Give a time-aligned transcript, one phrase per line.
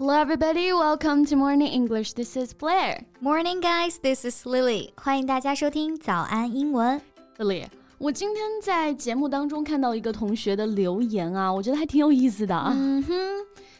[0.00, 0.72] Hello, everybody.
[0.72, 2.12] Welcome to Morning English.
[2.12, 3.04] This is Blair.
[3.20, 3.98] Morning, guys.
[4.02, 4.90] This is Lily.
[4.96, 7.00] 欢迎大家收听早安英文。
[7.38, 7.66] Lily，
[7.98, 12.72] 我今天在节目当中看到一个同学的留言啊，我觉得还挺有意思的啊。
[12.74, 13.14] 嗯哼。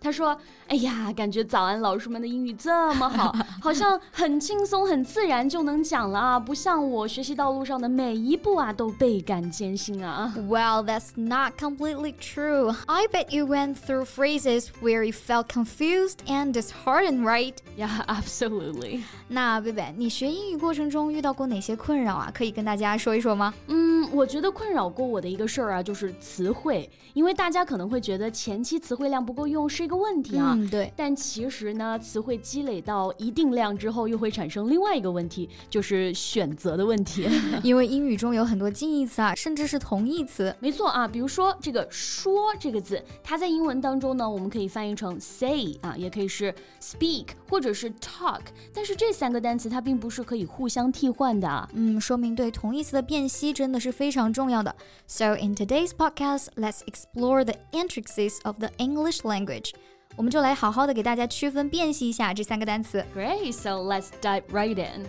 [0.00, 0.36] 他说
[0.68, 12.72] ：“哎呀，感觉早安老师们的英语这么好， 好像很轻松、很自然就能讲了啊，不像我学习道路上的每一步啊都倍感艰辛啊。” Well, that's not completely true.
[12.86, 17.54] I bet you went through phrases where you felt confused and disheartened, right?
[17.76, 19.00] Yeah, absolutely.
[19.26, 22.30] 那贝贝，你学英语过程中遇到过哪些困扰啊？
[22.32, 23.52] 可以跟大家说一说吗？
[23.66, 29.87] 嗯，我觉得困扰过我的一个事儿啊，就是词汇，因为大家可能会觉得前期词汇量不够用是。
[29.87, 30.91] 一个问题啊，嗯，对。
[30.95, 37.27] 但其实呢，词汇积累到一定量之后，又会产生另外一个问题，就是选择的问题。
[37.63, 40.55] 因为英语中有很多近义词啊，甚至是同义词。
[40.59, 48.41] 没错啊，比如说这个“说”这个字，它在英文当中呢，我们可以翻译成 say 啊，也可以是 speak 或者是 talk。
[48.73, 51.69] 但是这三个单词它并不是可以互相替换的。
[51.73, 54.75] 嗯，说明对同义词的辨析真的是非常重要的。
[55.07, 59.71] So in today's podcast, let's explore the intricacies of the English language.
[60.16, 63.04] 我们就来好好的给大家区分辨析一下这三个单词。
[63.14, 65.06] Great, so let's dive right in.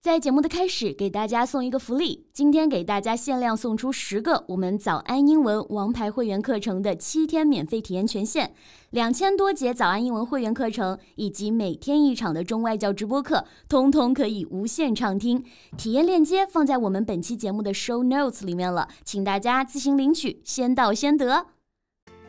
[0.00, 8.52] 在节目的开始，给大家送一个福利，今天给大家限量送出十个我们早安英文王牌会员课程的七天免费体验权限，
[8.90, 15.42] 两千多节早安英文会员课程以及每天一场的中外教直播课，通通可以无限畅听。
[15.78, 21.46] 体验链接放在我们本期节目的 show notes 里面了，请大家自行领取，先到先得。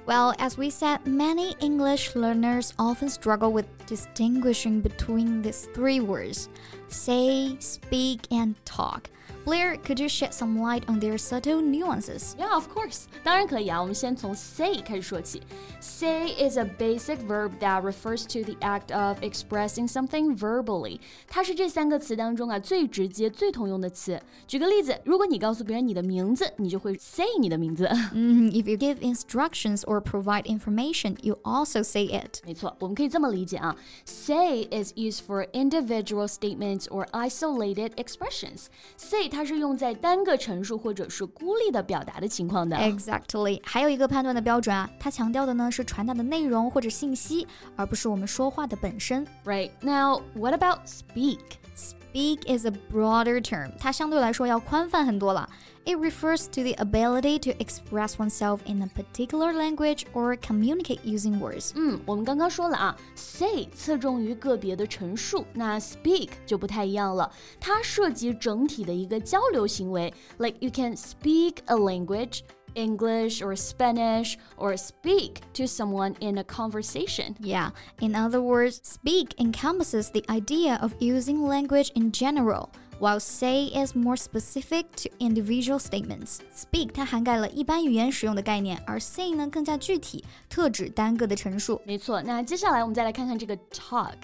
[0.06, 6.48] Well, as we said, many English learners often struggle with distinguishing between these three words
[6.90, 9.10] say, speak, and talk.
[9.45, 12.37] Blair, could you shed some light on their subtle nuances?
[12.39, 13.05] Yeah, of course.
[13.25, 15.43] 当然可以啊，我们先从 say 开始说起。
[15.81, 21.01] Say is a basic verb that refers to the act of expressing something verbally。
[21.27, 24.21] 它是这三个词当中啊最直接、最通用的词。
[24.47, 27.89] 举个例子，如果你告诉别人你的名字，你就会 say 你的名字。
[28.13, 32.45] 嗯，If you give instructions or provide information, you also say it。
[32.45, 33.75] 没错，我们可以这么理解啊。
[34.05, 38.67] Say is used for individual statements or isolated expressions.
[38.99, 42.78] Say 它是用在单个陈述或者是孤立的表达的情况的。
[42.78, 49.28] Exactly，还有一个判断的标准啊，它强调的呢是传达的内容或者信息，而不是我们说话的本身。
[49.44, 51.40] Right now, what about speak?
[51.76, 55.50] Speak is a broader term，它相对来说要宽泛很多了。
[55.85, 61.73] It refers to the ability to express oneself in a particular language or communicate using words。
[61.75, 70.13] 嗯，我们刚刚说了啊，say 侧重于个别的陈述，那 speak 就不太一样了，它涉及整体的一个交流行为。
[70.39, 77.35] Like you can speak a language。English or Spanish or speak to someone in a conversation.
[77.41, 82.71] Yeah, in other words, speak encompasses the idea of using language in general.
[82.98, 91.82] While say is more specific to individual statements, speak 它涵盖了一般语言使用的概念，而 say 呢更加具体，特指单个的陈述。
[91.86, 94.16] 没错，那接下来我们再来看看这个 talk。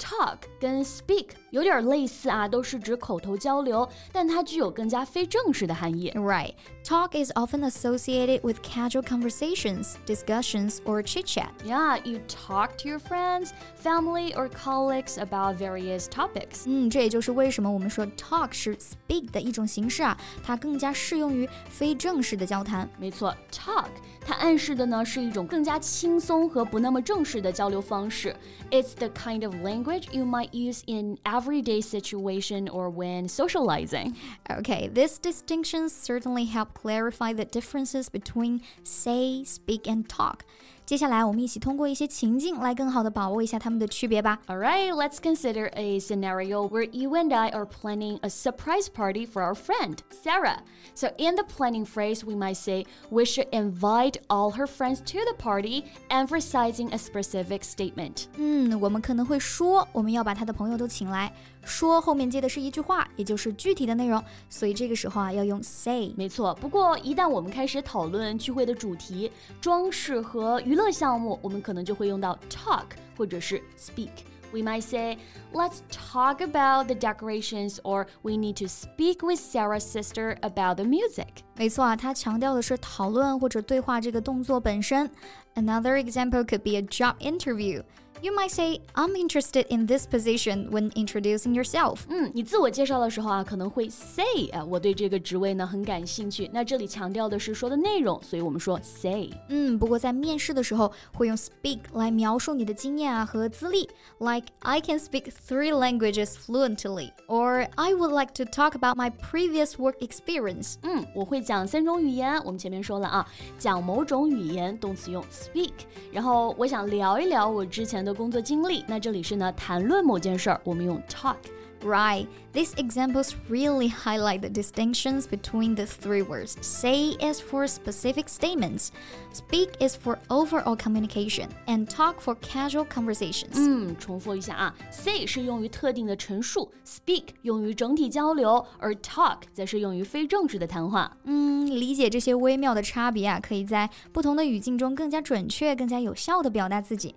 [0.00, 6.10] Talk 跟 speak 有点类似啊，都是指口头交流，但它具有更加非正式的含义。
[6.14, 6.52] Right.
[6.84, 11.48] Talk is often associated with casual conversations, discussions, or chit chat.
[11.64, 16.64] Yeah, you talk to your friends, family, or colleagues about various topics.
[16.66, 22.88] 嗯，这也就是为什么我们说 talk 是 speak 的一种形式啊，它更加适用于非正式的交谈。
[22.98, 23.88] 没错，talk
[24.20, 28.36] 它暗示的呢是一种更加轻松和不那么正式的交流方式。
[28.70, 34.15] It's the kind of language language you might use in everyday situation or when socializing.
[34.49, 40.45] Okay, these distinctions certainly help clarify the differences between say, speak, and talk.
[40.84, 44.38] 接下来，我们一起通过一些情境来更好的把握一下它们的区别吧。
[44.46, 49.56] Alright, let's consider a scenario where you and I are planning a surprise party for our
[49.56, 50.58] friend, Sarah.
[50.94, 55.18] So, in the planning phrase, we might say, We should invite all her friends to
[55.24, 58.26] the party, emphasizing a specific statement.
[58.36, 61.32] 嗯，我们可能会说，我们要把他的朋友都请来。
[61.64, 66.14] 说后面接的是一句话，也就是具体的内容，所以这个时候啊要用 say。
[66.16, 72.86] 没错，不过一旦我们开始讨论聚会的主题、装饰和 娱乐项目，我们可能就会用到 talk
[73.16, 75.18] 或者是 speak。We might say,
[75.52, 80.84] let's talk about the decorations, or we need to speak with Sarah's sister about the
[80.84, 81.42] music.
[81.56, 85.10] 没错啊，它强调的是讨论或者对话这个动作本身。
[85.56, 87.82] Another example could be a job interview.
[88.22, 91.98] You might say, I'm interested in this position when introducing yourself.
[92.08, 96.50] 嗯，你自我介绍的时候啊，可能会 say 啊，我对这个职位呢很感兴趣。
[96.50, 99.28] 那这里强调的是说的内容，所以我们说 say。
[99.50, 103.86] 嗯，不过在面试的时候会用 speak 来描述你的经验啊和资历，
[104.18, 109.72] like I can speak three languages fluently, or I would like to talk about my previous
[109.72, 110.76] work experience.
[110.82, 112.42] 嗯，我会讲三种语言。
[112.44, 113.28] 我们前面说了啊，
[113.58, 115.72] 讲某种语言，动词用 speak。
[116.10, 118.84] 然后我想聊一聊我之前的 工作经历。
[118.88, 122.26] 那这里是呢，谈论某件事儿，我们用 talk。Right.
[122.54, 126.56] These examples really highlight the distinctions between the three words.
[126.62, 128.88] Say is for specific statements,
[129.32, 133.52] speak is for overall communication, and talk for casual conversations.
[133.54, 141.14] 嗯，重复一下啊，say 是用于特定的陈述，speak 用于整体交流，而 talk 则是用于非正式的谈话。
[141.24, 147.14] 嗯，理解这些微妙的差别啊，可以在不同的语境中更加准确、更加有效地表达自己。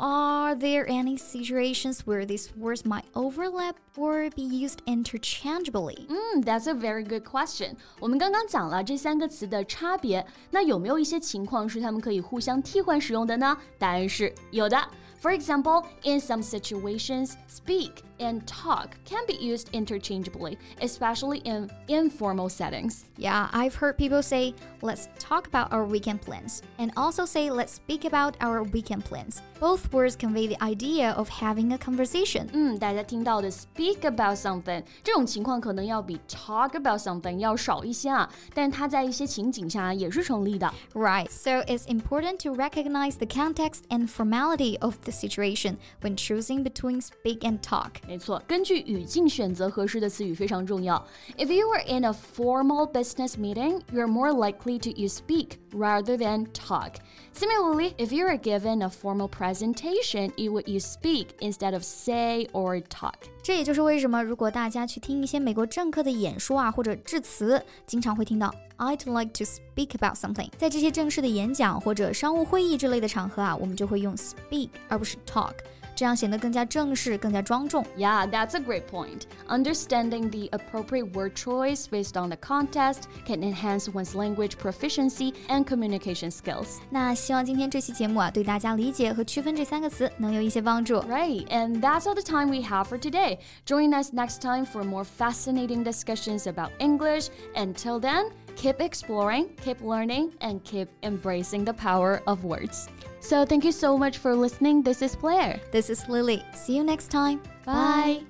[0.00, 6.06] are there any situations where these words might overlap or be used interchangeably?
[6.08, 7.74] 嗯，That's a very good question.
[7.98, 13.56] 我们刚刚讲了这三个词的差别，那有没有一些情况是它们可以互相替换使用的呢？
[13.76, 14.78] 答案是有的。
[15.22, 22.48] For example, in some situations, speak and talk can be used interchangeably, especially in informal
[22.48, 23.04] settings.
[23.16, 27.72] Yeah, I've heard people say, let's talk about our weekend plans, and also say, let's
[27.72, 29.42] speak about our weekend plans.
[29.58, 32.48] Both words convey the idea of having a conversation.
[32.52, 40.72] 嗯，大家听到的 speak about something 这种情况可能要比 talk about something 要少一些啊，但它在一些情景下也是成立的。
[40.94, 47.00] Right, so it's important to recognize the context and formality of the situation when choosing between
[47.00, 47.92] speak and talk.
[48.06, 51.04] 没错，根据语境选择合适的词语非常重要。
[51.36, 56.46] If you are in a formal business meeting, you're more likely to use speak rather than
[56.52, 56.94] talk.
[57.34, 62.46] Similarly, if you are given a formal presentation, you would use speak instead of say
[62.52, 63.14] or talk.
[63.42, 68.52] 这也就是为什么，如果大家去听一些美国政客的演说啊，或者致辞，经常会听到
[68.82, 70.50] "I'd like to speak about something"。
[70.56, 75.54] 在这些正式的演讲或者商务会议之类的场合啊，我们就会用 speak 而不是 talk。
[75.96, 77.84] 这样显得更加正式、更加庄重。
[77.96, 79.22] Yeah, that's a great point.
[79.48, 85.64] Understanding the appropriate word choice based on the context can enhance one's language proficiency and
[85.64, 86.76] communication skills.
[86.88, 91.00] 那希望今天这期节目啊，对大家理解和区分这三个词能有一些帮助。
[91.00, 93.40] Right, and that's all the time we have for today.
[93.66, 97.26] Join us next time for more fascinating discussions about English.
[97.56, 98.26] Until then,
[98.56, 102.88] keep exploring, keep learning, and keep embracing the power of words.
[103.20, 104.82] So thank you so much for listening.
[104.82, 105.60] This is Blair.
[105.72, 106.42] This is Lily.
[106.54, 107.40] See you next time.
[107.64, 108.22] Bye.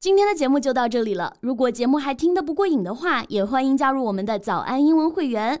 [0.00, 1.34] 今天的节目就到这里了。
[1.40, 5.60] 如果节目还听得不过瘾的话，也欢迎加入我们的早安英文会员。